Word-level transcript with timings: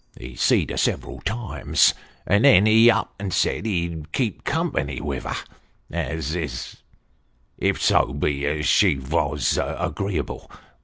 He 0.19 0.35
seed 0.35 0.71
her 0.71 0.77
several 0.77 1.21
times, 1.21 1.93
and 2.25 2.43
then 2.43 2.65
he 2.65 2.89
up 2.89 3.13
and 3.19 3.31
said 3.31 3.67
he'd 3.67 4.11
keep 4.11 4.43
company 4.43 4.99
with 4.99 5.25
her, 5.25 5.35
if 7.61 7.79
so 7.83 8.05
be 8.11 8.43
as 8.47 8.65
she 8.65 8.95
vos 8.95 9.59
agreeable. 9.61 10.49